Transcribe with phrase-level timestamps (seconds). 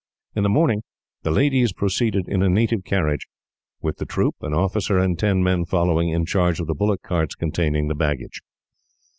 [0.35, 0.81] In the morning,
[1.21, 3.27] the ladies proceeded in a native carriage;
[3.83, 7.35] with the troop, an officer and ten men following, in charge of the bullock carts
[7.35, 8.41] containing the baggage.